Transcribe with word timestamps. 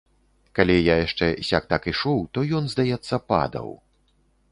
Калі 0.59 0.77
я 0.77 0.95
яшчэ 0.99 1.27
сяк-так 1.49 1.85
ішоў, 1.91 2.19
то 2.37 2.45
ён, 2.61 2.71
здаецца, 2.73 3.15
падаў. 3.33 3.69